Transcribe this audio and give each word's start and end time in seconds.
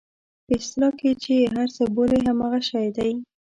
په 0.45 0.53
اصطلاح 0.59 0.93
کې 0.99 1.11
چې 1.21 1.31
یې 1.39 1.45
هر 1.55 1.67
څه 1.75 1.83
بولئ 1.95 2.21
همغه 2.27 2.59
شی 2.69 2.87
دی. 2.97 3.11